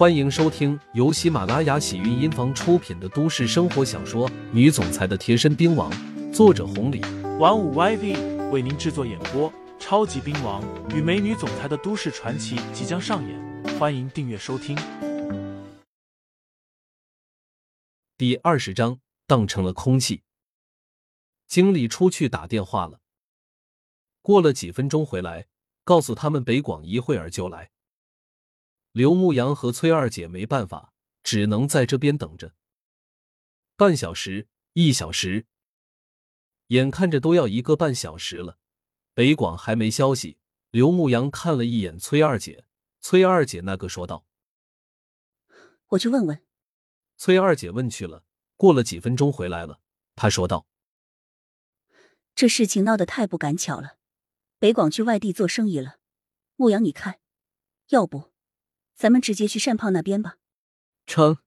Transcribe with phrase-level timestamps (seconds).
[0.00, 5.92] 欢迎收听由喜马拉雅喜韵音房出品的都市生活小说《女总裁的贴身兵王》，
[6.32, 7.02] 作者红礼，
[7.38, 9.52] 玩五 YV 为您制作演播。
[9.78, 14.74] 超级兵王与美女总裁的都市传奇即将上演，欢迎订阅收听。
[18.16, 20.22] 第二十章，当成了空气。
[21.46, 23.00] 经理出去打电话了，
[24.22, 25.48] 过了几分钟回来，
[25.84, 27.68] 告诉他们北广一会儿就来。
[28.92, 32.54] 刘牧阳和崔二姐没办法，只能在这边等着。
[33.76, 35.46] 半小时，一小时，
[36.68, 38.58] 眼看着都要一个半小时了。
[39.14, 40.38] 北广还没消息，
[40.70, 42.64] 刘牧阳看了一眼崔二姐，
[43.00, 44.24] 崔二姐那个说道
[45.88, 46.42] ：“我去问问。”
[47.16, 48.24] 崔二姐问去了，
[48.56, 49.80] 过了几分钟回来了，
[50.16, 50.66] 她说道
[52.34, 53.98] ：“这事情闹得太不赶巧了，
[54.58, 55.98] 北广去外地做生意了。
[56.56, 57.20] 牧阳，你看，
[57.88, 58.29] 要不
[59.00, 60.36] 咱们直接去善炮那边吧？”
[61.08, 61.38] 成。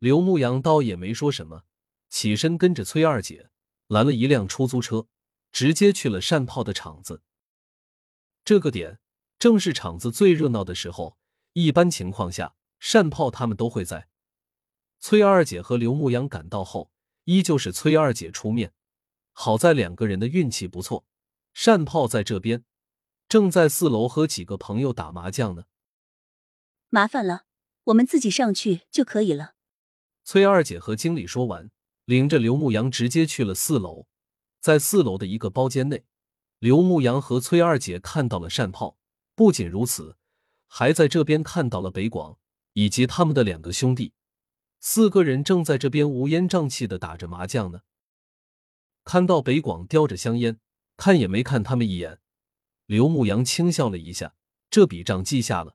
[0.00, 1.62] 刘牧阳倒也没说什么，
[2.08, 3.50] 起身跟着崔二姐
[3.86, 5.06] 拦了一辆出租车。
[5.52, 7.20] 直接去了善炮的场子。
[8.42, 8.98] 这个点
[9.38, 11.18] 正是场子最热闹的时候，
[11.52, 14.08] 一般情况下，善炮他们都会在。
[14.98, 16.90] 崔二姐和刘牧阳赶到后，
[17.24, 18.72] 依旧是崔二姐出面。
[19.32, 21.04] 好在两个人的运气不错，
[21.52, 22.64] 善炮在这边
[23.28, 25.66] 正在四楼和几个朋友打麻将呢。
[26.94, 27.46] 麻烦了，
[27.84, 29.54] 我们自己上去就可以了。
[30.24, 31.70] 崔二姐和经理说完，
[32.04, 34.06] 领着刘牧阳直接去了四楼。
[34.60, 36.04] 在四楼的一个包间内，
[36.58, 38.98] 刘牧阳和崔二姐看到了善炮。
[39.34, 40.18] 不仅如此，
[40.66, 42.36] 还在这边看到了北广
[42.74, 44.12] 以及他们的两个兄弟。
[44.78, 47.80] 四个人正在这边乌烟瘴气的打着麻将呢。
[49.02, 50.60] 看到北广叼着香烟，
[50.98, 52.20] 看也没看他们一眼，
[52.84, 54.34] 刘牧阳轻笑了一下
[54.68, 55.74] ：“这笔账记下了。”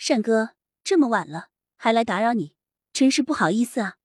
[0.00, 0.54] 善哥，
[0.84, 2.54] 这么晚了还来打扰你，
[2.92, 3.96] 真是不好意思啊！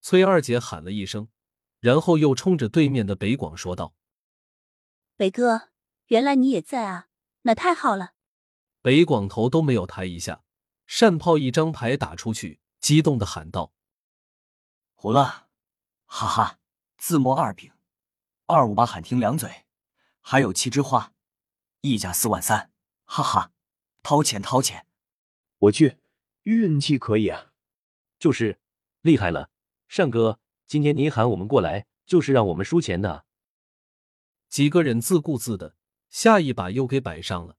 [0.00, 1.28] 崔二姐喊了一声。
[1.80, 3.94] 然后又冲着对面的北广说道
[5.18, 5.70] ：“北哥，
[6.06, 7.08] 原来你也在啊，
[7.42, 8.14] 那太好了。”
[8.80, 10.44] 北广头都没有抬一下，
[10.86, 13.74] 善炮一张牌打出去，激动的喊道
[14.94, 15.48] ：“胡了，
[16.06, 16.58] 哈哈！
[16.96, 17.72] 自摸二饼，
[18.46, 19.66] 二五八喊停两嘴，
[20.20, 21.12] 还有七枝花，
[21.82, 22.72] 一家四万三，
[23.04, 23.50] 哈哈！
[24.02, 24.86] 掏钱掏钱！
[25.64, 25.96] 我去，
[26.42, 27.52] 运气可以啊，
[28.18, 28.58] 就是
[29.00, 29.50] 厉害了，
[29.88, 33.26] 善哥。”今天你喊我们过来，就是让我们输钱的。
[34.48, 35.76] 几个人自顾自的，
[36.08, 37.56] 下一把又给摆上了，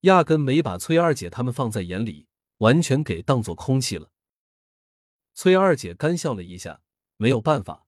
[0.00, 2.26] 压根没把崔二姐他们放在眼里，
[2.58, 4.10] 完全给当做空气了。
[5.34, 6.80] 崔二姐干笑了一下，
[7.16, 7.86] 没有办法，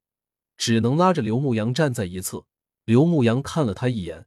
[0.57, 2.47] 只能拉着刘牧阳站在一侧。
[2.85, 4.27] 刘牧阳看了他一眼，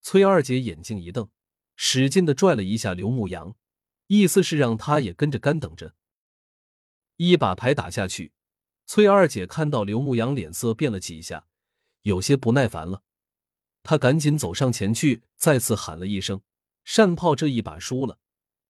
[0.00, 1.28] 崔二姐眼睛一瞪，
[1.76, 3.56] 使劲的拽了一下刘牧阳，
[4.06, 5.94] 意思是让他也跟着干等着。
[7.16, 8.32] 一把牌打下去。
[8.86, 11.46] 崔二姐看到刘牧阳脸色变了几下，
[12.02, 13.02] 有些不耐烦了。
[13.82, 16.42] 她赶紧走上前去，再次喊了一声
[16.84, 18.20] ：“善炮这一把输了。”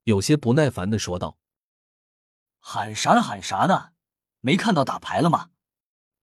[0.05, 1.39] 有些不耐烦的说道
[2.61, 3.21] ：“喊啥呢？
[3.21, 3.91] 喊啥呢？
[4.41, 5.51] 没看到打牌了吗？”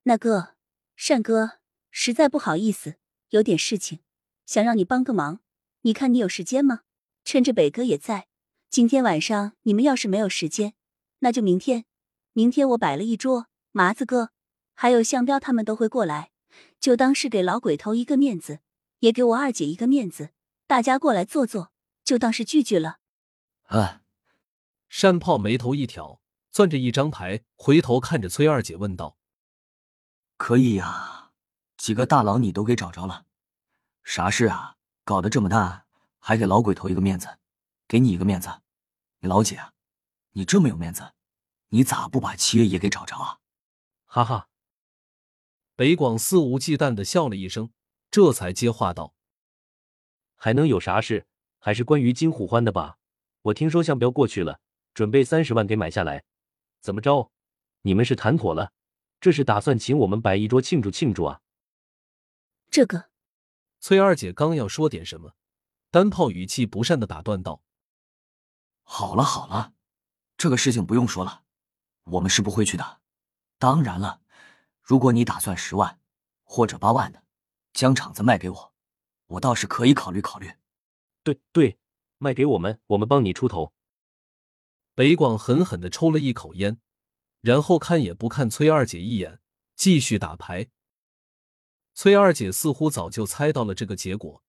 [0.03, 0.55] 那个
[0.95, 1.59] 善哥，
[1.91, 2.95] 实在不好意思，
[3.29, 3.99] 有点事情，
[4.45, 5.41] 想让你帮个忙。
[5.81, 6.81] 你看你有时间吗？
[7.23, 8.27] 趁着北哥也在，
[8.73, 10.73] 今天晚上你们要是没有时间，
[11.19, 11.85] 那就明天。
[12.31, 13.45] 明天我摆了一桌。
[13.71, 14.31] 麻子哥，
[14.73, 16.31] 还有向彪他们都会过来，
[16.79, 18.61] 就当是给老鬼头一个面子，
[19.01, 20.31] 也给我二姐一个面子，
[20.65, 21.71] 大家过来坐坐，
[22.03, 22.97] 就当是聚聚了。
[23.65, 24.01] 啊！
[24.89, 26.19] 山炮眉头一挑，
[26.51, 29.17] 攥着一张牌，回头看着崔二姐问道
[30.35, 31.29] ：“可以呀，
[31.77, 33.25] 几个大佬你都给找着了，
[34.03, 34.77] 啥事啊？
[35.03, 35.85] 搞得这么大，
[36.17, 37.37] 还给老鬼头一个面子，
[37.87, 38.62] 给你一个面子，你
[39.27, 39.71] 老姐，
[40.31, 41.13] 你这么有面子，
[41.69, 43.39] 你咋不把七爷也给找着啊？”
[44.05, 44.49] 哈哈，
[45.75, 47.71] 北广肆无忌惮的笑了一声，
[48.11, 49.15] 这才接话道
[50.35, 51.25] ：“还能有啥事？
[51.57, 52.97] 还是关于金虎欢的吧？
[53.43, 54.59] 我听说向彪过去了，
[54.93, 56.25] 准备三十万给买下来。
[56.81, 57.31] 怎么着？
[57.81, 58.73] 你们是谈妥了？
[59.21, 61.41] 这是打算请我们摆一桌庆祝庆祝啊？”
[62.69, 63.09] 这个，
[63.79, 65.33] 崔二姐刚要说点什么，
[65.89, 67.63] 单炮语气不善的打断道
[68.83, 69.73] ：“好了好了，
[70.37, 71.43] 这个事情不用说了，
[72.03, 73.01] 我们是不会去的。”
[73.57, 74.21] 当然了，
[74.81, 76.01] 如果你打算十万
[76.43, 77.23] 或者八万的，
[77.71, 78.73] 将场子卖给我，
[79.27, 80.51] 我倒是可以考虑考虑。
[81.23, 81.79] 对对，
[82.17, 83.73] 卖给我们，我们帮你出头。
[84.93, 86.81] 北广狠狠的抽了一口烟，
[87.39, 89.39] 然后看也不看崔二姐一眼，
[89.75, 90.69] 继续打牌。
[91.95, 94.43] 崔二姐似乎早就猜到了这个结果。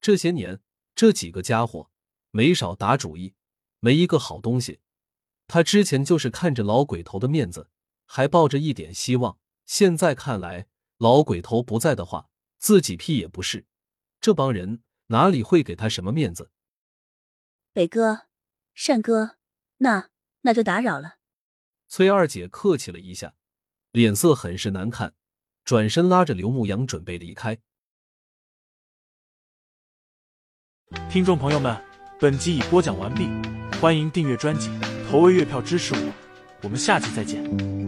[0.00, 0.60] 这些年，
[0.94, 1.90] 这几个家伙
[2.30, 3.34] 没少打主意，
[3.84, 4.78] 没一个好东西。
[5.48, 7.68] 他之前就是看着老鬼头的面子，
[8.06, 9.38] 还抱着一点希望。
[9.66, 10.68] 现在看来，
[10.98, 13.66] 老鬼头不在的话，自己屁也不是。
[14.20, 16.52] 这帮人哪里会给他什么面子？
[17.72, 18.28] 北哥，
[18.72, 19.36] 善哥，
[19.78, 20.10] 那
[20.42, 21.18] 那就打扰了。
[21.88, 23.34] 崔二姐客气了一下，
[23.90, 25.14] 脸色很是难看，
[25.64, 27.58] 转身拉着刘牧阳准备离开。
[31.10, 31.76] 听众朋友们，
[32.20, 33.26] 本集已播讲完毕，
[33.82, 34.70] 欢迎订阅专辑，
[35.10, 36.12] 投喂月票支持我，
[36.62, 37.81] 我们下期再见。